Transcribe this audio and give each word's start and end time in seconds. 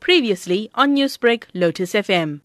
Previously 0.00 0.70
on 0.74 0.94
Newsbreak, 0.96 1.44
Lotus 1.54 1.92
FM. 1.92 2.40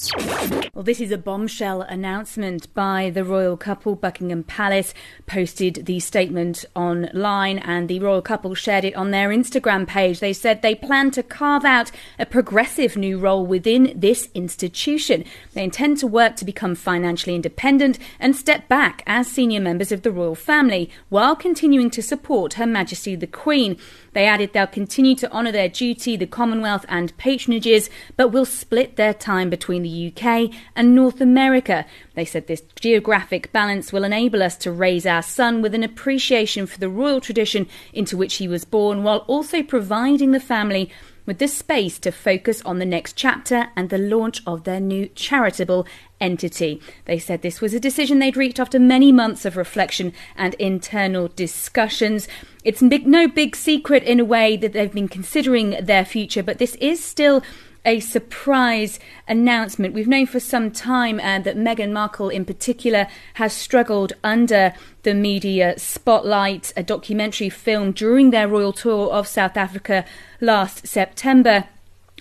Well, 0.75 0.83
this 0.83 0.99
is 0.99 1.11
a 1.11 1.17
bombshell 1.17 1.83
announcement 1.83 2.73
by 2.73 3.09
the 3.09 3.23
royal 3.23 3.55
couple. 3.55 3.95
Buckingham 3.95 4.43
Palace 4.43 4.93
posted 5.25 5.85
the 5.85 6.01
statement 6.01 6.65
online, 6.75 7.59
and 7.59 7.87
the 7.87 8.01
royal 8.01 8.21
couple 8.21 8.53
shared 8.55 8.83
it 8.83 8.93
on 8.95 9.11
their 9.11 9.29
Instagram 9.29 9.87
page. 9.87 10.19
They 10.19 10.33
said 10.33 10.61
they 10.61 10.75
plan 10.75 11.11
to 11.11 11.23
carve 11.23 11.63
out 11.63 11.91
a 12.19 12.25
progressive 12.25 12.97
new 12.97 13.17
role 13.17 13.45
within 13.45 13.93
this 13.95 14.27
institution. 14.35 15.23
They 15.53 15.63
intend 15.63 15.97
to 15.99 16.07
work 16.07 16.35
to 16.35 16.45
become 16.45 16.75
financially 16.75 17.35
independent 17.35 17.97
and 18.19 18.35
step 18.35 18.67
back 18.67 19.01
as 19.07 19.27
senior 19.27 19.61
members 19.61 19.93
of 19.93 20.01
the 20.01 20.11
royal 20.11 20.35
family 20.35 20.89
while 21.07 21.37
continuing 21.37 21.89
to 21.91 22.03
support 22.03 22.55
Her 22.55 22.67
Majesty 22.67 23.15
the 23.15 23.27
Queen. 23.27 23.77
They 24.11 24.25
added 24.25 24.51
they'll 24.53 24.67
continue 24.67 25.15
to 25.15 25.31
honour 25.31 25.51
their 25.51 25.69
duty, 25.69 26.15
the 26.17 26.27
Commonwealth, 26.27 26.85
and 26.89 27.04
patronages, 27.13 27.89
but 28.17 28.29
will 28.29 28.45
split 28.45 28.95
their 28.95 29.13
time 29.13 29.49
between 29.49 29.83
the 29.83 30.13
UK 30.13 30.51
and 30.75 30.95
North 30.95 31.21
America. 31.21 31.85
They 32.13 32.25
said 32.25 32.47
this 32.47 32.63
geographic 32.79 33.51
balance 33.51 33.91
will 33.91 34.03
enable 34.03 34.41
us 34.41 34.55
to 34.57 34.71
raise 34.71 35.05
our 35.05 35.21
son 35.21 35.61
with 35.61 35.73
an 35.73 35.83
appreciation 35.83 36.65
for 36.65 36.79
the 36.79 36.89
royal 36.89 37.21
tradition 37.21 37.67
into 37.93 38.17
which 38.17 38.35
he 38.35 38.47
was 38.47 38.65
born, 38.65 39.03
while 39.03 39.25
also 39.27 39.63
providing 39.63 40.31
the 40.31 40.39
family 40.39 40.91
with 41.25 41.39
the 41.39 41.47
space 41.47 41.99
to 41.99 42.11
focus 42.11 42.61
on 42.63 42.79
the 42.79 42.85
next 42.85 43.13
chapter 43.13 43.67
and 43.75 43.89
the 43.89 43.97
launch 43.97 44.41
of 44.45 44.63
their 44.63 44.79
new 44.79 45.07
charitable 45.07 45.85
entity. 46.21 46.81
They 47.05 47.19
said 47.19 47.41
this 47.41 47.61
was 47.61 47.73
a 47.73 47.79
decision 47.79 48.19
they'd 48.19 48.37
reached 48.37 48.59
after 48.59 48.79
many 48.79 49.11
months 49.11 49.45
of 49.45 49.57
reflection 49.57 50.13
and 50.35 50.53
internal 50.55 51.27
discussions. 51.29 52.27
It's 52.63 52.81
big, 52.81 53.05
no 53.07 53.27
big 53.27 53.55
secret 53.55 54.03
in 54.03 54.19
a 54.19 54.25
way 54.25 54.57
that 54.57 54.73
they've 54.73 54.91
been 54.91 55.07
considering 55.07 55.77
their 55.81 56.05
future, 56.05 56.43
but 56.43 56.57
this 56.57 56.75
is 56.75 57.03
still 57.03 57.43
a 57.85 57.99
surprise 57.99 58.99
announcement. 59.27 59.93
We've 59.93 60.07
known 60.07 60.25
for 60.25 60.39
some 60.39 60.71
time 60.71 61.19
uh, 61.19 61.39
that 61.39 61.55
Meghan 61.55 61.91
Markle, 61.91 62.29
in 62.29 62.43
particular, 62.43 63.07
has 63.35 63.53
struggled 63.53 64.13
under 64.23 64.73
the 65.03 65.13
media 65.13 65.77
spotlight. 65.77 66.73
A 66.75 66.83
documentary 66.83 67.49
filmed 67.49 67.95
during 67.95 68.31
their 68.31 68.47
royal 68.47 68.73
tour 68.73 69.11
of 69.11 69.27
South 69.27 69.55
Africa 69.55 70.03
last 70.41 70.87
September 70.87 71.65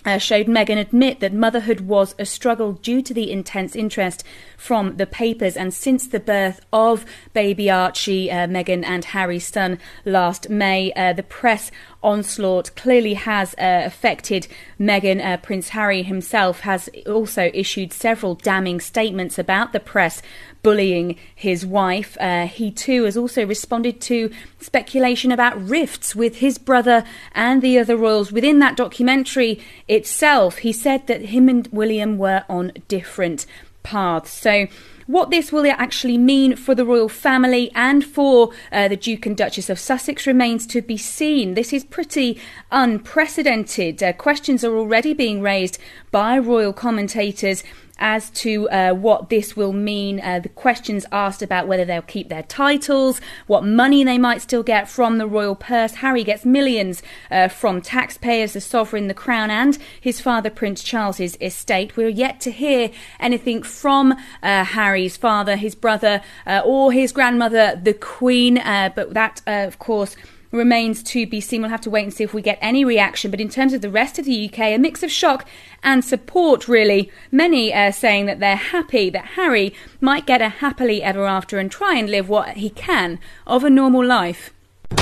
uh, 0.05 0.17
showed 0.17 0.47
Meghan 0.47 0.77
admit 0.77 1.19
that 1.19 1.33
motherhood 1.33 1.81
was 1.81 2.15
a 2.19 2.25
struggle 2.25 2.73
due 2.73 3.01
to 3.01 3.13
the 3.13 3.31
intense 3.31 3.75
interest 3.75 4.23
from 4.57 4.97
the 4.97 5.07
papers. 5.07 5.57
And 5.57 5.73
since 5.73 6.07
the 6.07 6.19
birth 6.19 6.61
of 6.71 7.05
baby 7.33 7.69
Archie, 7.69 8.31
uh, 8.31 8.47
Meghan 8.47 8.85
and 8.85 9.05
Harry's 9.05 9.47
son 9.47 9.79
last 10.05 10.49
May, 10.49 10.91
uh, 10.93 11.13
the 11.13 11.23
press 11.23 11.71
onslaught 12.03 12.75
clearly 12.75 13.15
has 13.15 13.55
uh, 13.55 13.81
affected 13.83 14.47
Meghan. 14.79 15.23
Uh, 15.25 15.37
Prince 15.37 15.69
Harry 15.69 16.03
himself 16.03 16.61
has 16.61 16.89
also 17.07 17.49
issued 17.53 17.91
several 17.91 18.35
damning 18.35 18.79
statements 18.79 19.39
about 19.39 19.73
the 19.73 19.79
press 19.79 20.21
bullying 20.65 21.15
his 21.35 21.63
wife. 21.63 22.17
Uh, 22.19 22.47
he 22.47 22.71
too 22.71 23.03
has 23.03 23.15
also 23.15 23.45
responded 23.45 24.01
to 24.01 24.31
speculation 24.59 25.31
about 25.31 25.69
rifts 25.69 26.15
with 26.15 26.37
his 26.37 26.57
brother 26.57 27.03
and 27.33 27.61
the 27.61 27.77
other 27.77 27.95
royals. 27.95 28.31
Within 28.31 28.57
that 28.59 28.75
documentary 28.75 29.59
itself, 29.87 30.57
he 30.57 30.73
said 30.73 31.05
that 31.05 31.25
him 31.25 31.47
and 31.49 31.67
William 31.71 32.17
were 32.17 32.45
on 32.49 32.71
different 32.87 33.45
paths. 33.83 34.31
So, 34.31 34.65
what 35.07 35.29
this 35.29 35.51
will 35.51 35.65
actually 35.67 36.17
mean 36.17 36.55
for 36.55 36.75
the 36.75 36.85
royal 36.85 37.09
family 37.09 37.71
and 37.75 38.03
for 38.03 38.51
uh, 38.71 38.87
the 38.87 38.95
Duke 38.95 39.25
and 39.25 39.37
Duchess 39.37 39.69
of 39.69 39.79
Sussex 39.79 40.25
remains 40.25 40.65
to 40.67 40.81
be 40.81 40.97
seen. 40.97 41.53
This 41.53 41.73
is 41.73 41.83
pretty 41.83 42.39
unprecedented. 42.71 44.01
Uh, 44.01 44.13
questions 44.13 44.63
are 44.63 44.75
already 44.75 45.13
being 45.13 45.41
raised 45.41 45.77
by 46.11 46.37
royal 46.37 46.73
commentators 46.73 47.63
as 47.97 48.29
to 48.31 48.69
uh, 48.69 48.93
what 48.93 49.29
this 49.29 49.55
will 49.55 49.73
mean. 49.73 50.19
Uh, 50.19 50.39
the 50.39 50.49
questions 50.49 51.05
asked 51.11 51.41
about 51.41 51.67
whether 51.67 51.85
they'll 51.85 52.01
keep 52.01 52.29
their 52.29 52.43
titles, 52.43 53.21
what 53.47 53.63
money 53.63 54.03
they 54.03 54.17
might 54.17 54.41
still 54.41 54.63
get 54.63 54.89
from 54.89 55.17
the 55.17 55.27
royal 55.27 55.55
purse. 55.55 55.95
Harry 55.95 56.23
gets 56.23 56.45
millions 56.45 57.01
uh, 57.31 57.47
from 57.47 57.81
taxpayers, 57.81 58.53
the 58.53 58.61
sovereign, 58.61 59.07
the 59.07 59.13
crown, 59.13 59.49
and 59.49 59.77
his 59.99 60.19
father, 60.19 60.49
Prince 60.49 60.83
Charles's 60.83 61.37
estate. 61.39 61.95
We're 61.95 62.09
yet 62.09 62.39
to 62.41 62.51
hear 62.51 62.91
anything 63.19 63.63
from 63.63 64.13
uh, 64.43 64.65
Harry's 64.95 65.17
father, 65.17 65.57
his 65.57 65.75
brother, 65.75 66.21
uh, 66.47 66.61
or 66.63 66.93
his 66.93 67.11
grandmother, 67.11 67.77
the 67.83 67.93
Queen. 67.93 68.57
Uh, 68.57 68.89
but 68.95 69.13
that, 69.13 69.41
of 69.45 69.77
course, 69.77 70.15
remains 70.51 71.03
to 71.03 71.27
be 71.27 71.41
seen. 71.41 71.59
We'll 71.59 71.69
have 71.69 71.81
to 71.81 71.89
wait 71.89 72.03
and 72.03 72.13
see 72.13 72.23
if 72.23 72.33
we 72.33 72.41
get 72.41 72.57
any 72.61 72.85
reaction. 72.85 73.29
But 73.29 73.41
in 73.41 73.49
terms 73.49 73.73
of 73.73 73.81
the 73.81 73.89
rest 73.89 74.17
of 74.19 74.23
the 74.23 74.49
UK, 74.49 74.59
a 74.59 74.77
mix 74.77 75.03
of 75.03 75.11
shock 75.11 75.45
and 75.83 76.05
support, 76.05 76.69
really. 76.69 77.11
Many 77.29 77.73
are 77.73 77.91
saying 77.91 78.27
that 78.27 78.39
they're 78.39 78.55
happy 78.55 79.09
that 79.09 79.25
Harry 79.35 79.73
might 79.99 80.25
get 80.25 80.41
a 80.41 80.47
happily 80.47 81.03
ever 81.03 81.25
after 81.25 81.59
and 81.59 81.69
try 81.69 81.97
and 81.97 82.09
live 82.09 82.29
what 82.29 82.55
he 82.55 82.69
can 82.69 83.19
of 83.45 83.65
a 83.65 83.69
normal 83.69 84.05
life. 84.05 84.53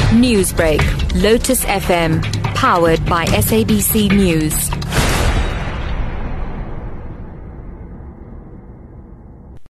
Newsbreak, 0.09 0.81
Lotus 1.21 1.63
FM, 1.65 2.23
powered 2.55 3.05
by 3.05 3.25
SABC 3.25 4.09
News. 4.09 4.82